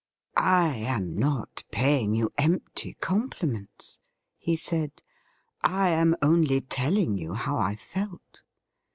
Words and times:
'I 0.63 0.69
am 0.77 1.15
not 1.15 1.63
paying 1.69 2.15
you 2.15 2.33
empty 2.35 2.95
compliments,' 3.01 3.99
he 4.39 4.55
said;' 4.55 5.03
I 5.61 5.89
am 5.89 6.15
only 6.23 6.61
telling 6.61 7.15
you 7.17 7.35
how 7.35 7.57
I 7.57 7.75
felt.' 7.75 8.41